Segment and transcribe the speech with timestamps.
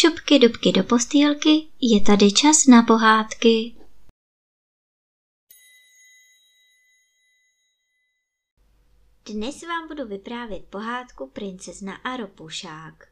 [0.00, 3.74] šupky dubky do postýlky, je tady čas na pohádky.
[9.32, 13.08] Dnes vám budu vyprávět pohádku Princezna a ropušák.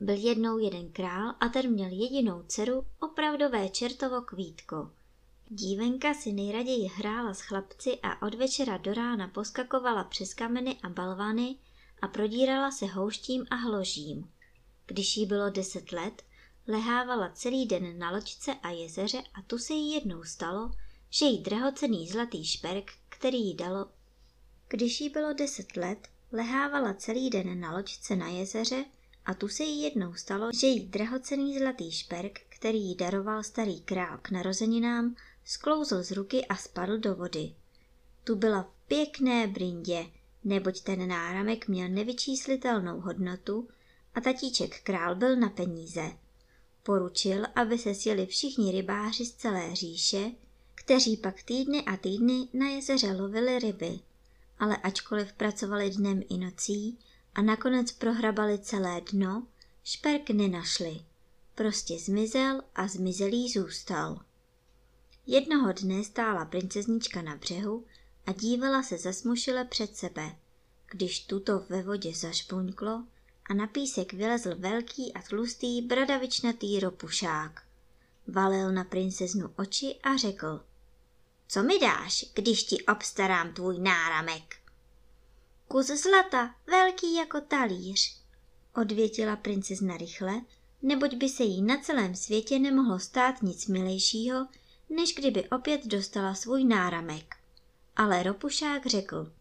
[0.00, 4.90] Byl jednou jeden král a ten měl jedinou dceru, opravdové čertovo kvítko.
[5.48, 10.88] Dívenka si nejraději hrála s chlapci a od večera do rána poskakovala přes kameny a
[10.88, 11.56] balvany
[12.02, 14.37] a prodírala se houštím a hložím.
[14.88, 16.22] Když jí bylo deset let,
[16.66, 20.70] lehávala celý den na loďce a jezeře a tu se jí jednou stalo,
[21.10, 23.86] že jí drahocený zlatý šperk, který jí dalo.
[24.68, 28.84] Když jí bylo deset let, lehávala celý den na loďce na jezeře
[29.24, 33.80] a tu se jí jednou stalo, že jí drahocený zlatý šperk, který jí daroval starý
[33.80, 37.54] král k narozeninám, sklouzl z ruky a spadl do vody.
[38.24, 40.06] Tu byla v pěkné brindě,
[40.44, 43.68] neboť ten náramek měl nevyčíslitelnou hodnotu
[44.18, 46.12] a tatíček král byl na peníze.
[46.82, 50.30] Poručil, aby se sjeli všichni rybáři z celé říše,
[50.74, 54.00] kteří pak týdny a týdny na jezeře lovili ryby,
[54.58, 56.98] ale ačkoliv pracovali dnem i nocí
[57.34, 59.46] a nakonec prohrabali celé dno,
[59.84, 61.00] šperk nenašli.
[61.54, 64.20] Prostě zmizel a zmizelý zůstal.
[65.26, 67.84] Jednoho dne stála princeznička na břehu
[68.26, 70.36] a dívala se zasmušile před sebe,
[70.90, 73.04] když tuto ve vodě zašpuňklo
[73.48, 77.62] a na písek vylezl velký a tlustý bradavičnatý ropušák.
[78.26, 80.64] Valil na princeznu oči a řekl,
[81.48, 84.56] co mi dáš, když ti obstarám tvůj náramek?
[85.68, 88.22] Kus zlata, velký jako talíř,
[88.74, 90.40] odvětila princezna rychle,
[90.82, 94.46] neboť by se jí na celém světě nemohlo stát nic milejšího,
[94.90, 97.36] než kdyby opět dostala svůj náramek.
[97.96, 99.32] Ale ropušák řekl,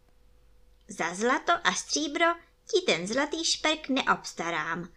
[0.87, 2.25] za zlato a stříbro
[2.71, 4.89] ti ten zlatý šperk neobstarám,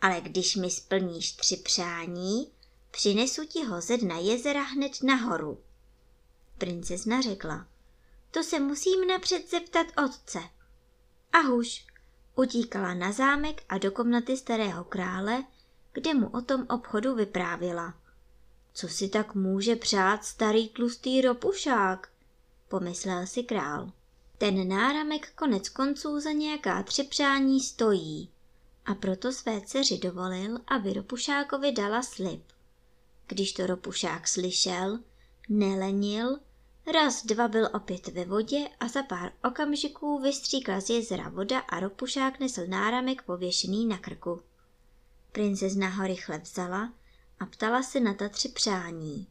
[0.00, 2.52] ale když mi splníš tři přání,
[2.90, 5.58] přinesu ti ho ze dna jezera hned nahoru.
[6.58, 7.66] Princezna řekla,
[8.30, 10.38] to se musím napřed zeptat otce.
[11.32, 11.38] A
[12.36, 15.44] utíkala na zámek a do komnaty starého krále,
[15.92, 17.94] kde mu o tom obchodu vyprávěla.
[18.72, 22.08] Co si tak může přát starý tlustý ropušák?
[22.68, 23.92] Pomyslel si král.
[24.38, 28.30] Ten náramek konec konců za nějaká tři přání stojí
[28.86, 32.42] a proto své dceři dovolil, aby Ropušákovi dala slib.
[33.26, 34.98] Když to Ropušák slyšel,
[35.48, 36.38] nelenil,
[36.94, 41.80] raz dva byl opět ve vodě a za pár okamžiků vystříkla z jezera voda a
[41.80, 44.42] Ropušák nesl náramek pověšený na krku.
[45.32, 46.92] Princezna ho rychle vzala
[47.40, 49.26] a ptala se na ta tři přání.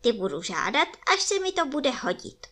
[0.00, 2.46] Ty budu žádat, až se mi to bude hodit,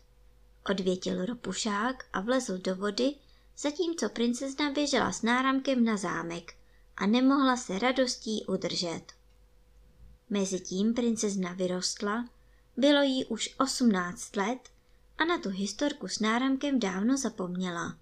[0.71, 3.15] odvětil ropušák a vlezl do vody,
[3.59, 6.55] zatímco princezna běžela s náramkem na zámek
[6.97, 9.03] a nemohla se radostí udržet.
[10.31, 12.29] Mezitím princezna vyrostla,
[12.77, 14.69] bylo jí už osmnáct let
[15.19, 17.99] a na tu historku s náramkem dávno zapomněla.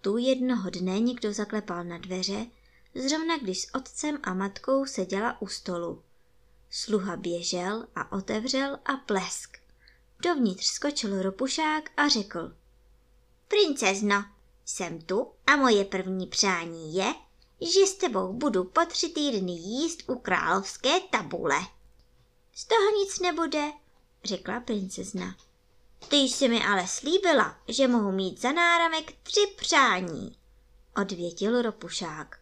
[0.00, 2.46] Tu jednoho dne někdo zaklepal na dveře,
[2.94, 6.02] zrovna když s otcem a matkou seděla u stolu.
[6.70, 9.59] Sluha běžel a otevřel a plesk.
[10.22, 12.56] Dovnitř skočil ropušák a řekl.
[13.48, 14.24] Princezno,
[14.64, 17.14] jsem tu a moje první přání je,
[17.60, 21.60] že s tebou budu po tři týdny jíst u královské tabule.
[22.54, 23.72] Z toho nic nebude,
[24.24, 25.36] řekla princezna.
[26.08, 30.36] Ty jsi mi ale slíbila, že mohu mít za náramek tři přání,
[30.96, 32.40] odvětil ropušák.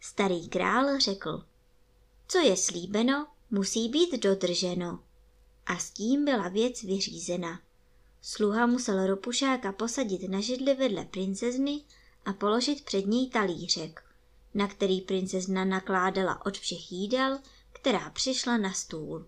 [0.00, 1.44] Starý král řekl,
[2.28, 5.07] co je slíbeno, musí být dodrženo.
[5.68, 7.60] A s tím byla věc vyřízena.
[8.22, 11.80] Sluha musel ropušáka posadit na židli vedle princezny
[12.24, 14.04] a položit před něj talířek,
[14.54, 17.38] na který princezna nakládala od všech jídel,
[17.72, 19.26] která přišla na stůl.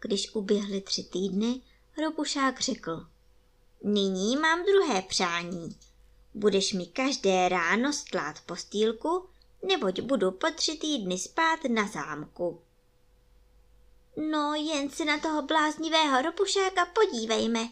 [0.00, 1.60] Když uběhly tři týdny,
[2.04, 3.06] ropušák řekl,
[3.84, 5.76] nyní mám druhé přání.
[6.34, 9.28] Budeš mi každé ráno stlát postýlku,
[9.68, 12.60] neboť budu po tři týdny spát na zámku.
[14.20, 17.68] No, jen si na toho bláznivého ropušáka podívejme,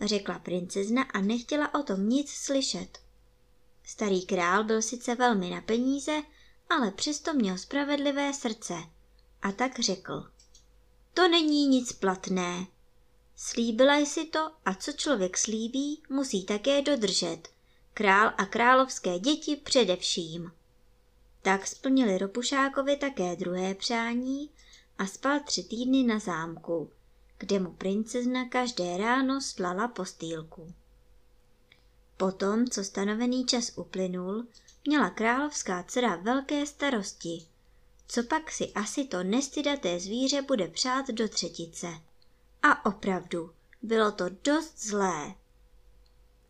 [0.00, 2.98] řekla princezna a nechtěla o tom nic slyšet.
[3.84, 6.22] Starý král byl sice velmi na peníze,
[6.70, 8.74] ale přesto měl spravedlivé srdce
[9.42, 10.30] a tak řekl.
[11.14, 12.66] To není nic platné.
[13.36, 17.48] Slíbila jsi to a co člověk slíbí, musí také dodržet.
[17.94, 20.52] Král a královské děti především.
[21.42, 24.50] Tak splnili Ropušákovi také druhé přání
[24.98, 26.90] a spal tři týdny na zámku,
[27.38, 30.74] kde mu princezna každé ráno slala postýlku.
[32.16, 34.46] Potom, co stanovený čas uplynul,
[34.86, 37.46] měla královská dcera velké starosti
[38.12, 41.86] co pak si asi to nestydaté zvíře bude přát do třetice.
[42.62, 43.50] A opravdu,
[43.82, 45.34] bylo to dost zlé.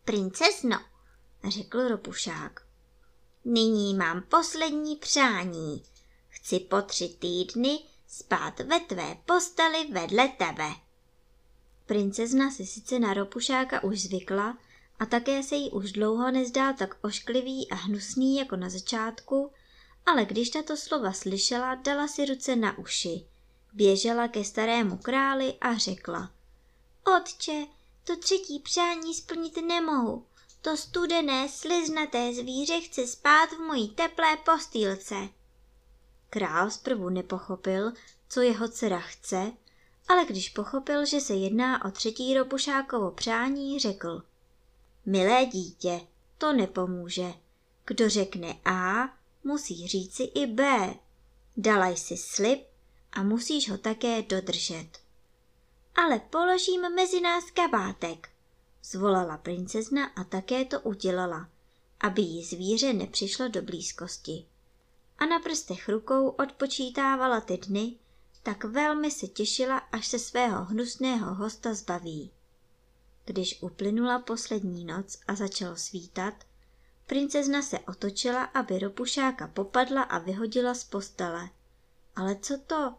[0.05, 0.79] Princezno,
[1.49, 2.67] řekl ropušák,
[3.45, 5.83] nyní mám poslední přání.
[6.29, 7.79] Chci po tři týdny
[8.13, 10.71] spát ve tvé posteli vedle tebe.
[11.87, 14.59] Princezna si sice na ropušáka už zvykla
[14.99, 19.51] a také se jí už dlouho nezdál tak ošklivý a hnusný jako na začátku,
[20.07, 23.27] ale když tato slova slyšela, dala si ruce na uši.
[23.73, 26.31] Běžela ke starému králi a řekla.
[27.17, 27.67] Otče,
[28.05, 30.27] to třetí přání splnit nemohu.
[30.61, 35.29] To studené, sliznaté zvíře chce spát v mojí teplé postýlce.
[36.35, 37.93] Král zprvu nepochopil,
[38.29, 39.53] co jeho dcera chce,
[40.09, 44.23] ale když pochopil, že se jedná o třetí ropušákovo přání, řekl.
[45.07, 46.01] Milé dítě,
[46.39, 47.35] to nepomůže.
[47.87, 49.09] Kdo řekne A,
[49.45, 50.95] musí říci i B.
[51.57, 52.61] Dala jsi slib
[53.13, 54.89] a musíš ho také dodržet.
[55.95, 58.29] Ale položím mezi nás kabátek,
[58.85, 61.49] zvolala princezna a také to udělala,
[62.01, 64.47] aby jí zvíře nepřišlo do blízkosti.
[65.23, 67.97] A na prstech rukou odpočítávala ty dny,
[68.43, 72.31] tak velmi se těšila, až se svého hnusného hosta zbaví.
[73.25, 76.35] Když uplynula poslední noc a začalo svítat,
[77.07, 81.51] princezna se otočila, aby ropušáka popadla a vyhodila z postele.
[82.17, 82.95] Ale co to?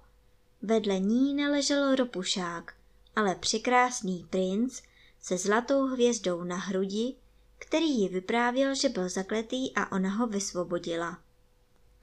[0.61, 2.73] Vedle ní neležel ropušák,
[3.15, 4.81] ale překrásný princ
[5.21, 7.15] se zlatou hvězdou na hrudi,
[7.57, 11.22] který ji vyprávěl, že byl zakletý a ona ho vysvobodila.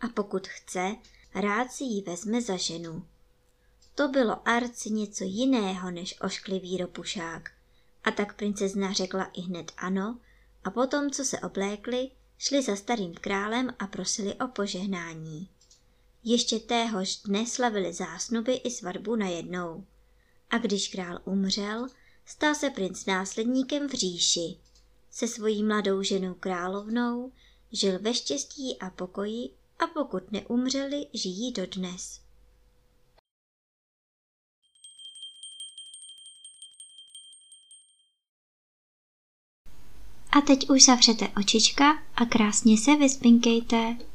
[0.00, 0.96] A pokud chce,
[1.34, 3.06] rád si ji vezme za ženu.
[3.94, 7.50] To bylo arci něco jiného než ošklivý ropušák.
[8.04, 10.18] A tak princezna řekla i hned ano
[10.64, 15.48] a potom, co se oblékli, šli za starým králem a prosili o požehnání.
[16.24, 19.84] Ještě téhož dne slavili zásnuby i svatbu najednou.
[20.50, 21.86] A když král umřel,
[22.26, 24.56] stal se princ následníkem v říši.
[25.10, 27.32] Se svojí mladou ženou královnou
[27.72, 29.50] žil ve štěstí a pokoji
[29.82, 32.20] a pokud neumřeli, žijí dodnes.
[40.32, 44.09] A teď už zavřete očička a krásně se vyspinkejte.